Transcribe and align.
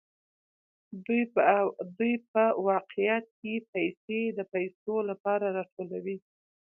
دوی 1.95 2.15
په 2.31 2.43
واقعیت 2.69 3.25
کې 3.39 3.53
پیسې 3.73 4.19
د 4.37 4.39
پیسو 4.53 4.95
لپاره 5.09 5.45
راټولوي 5.57 6.17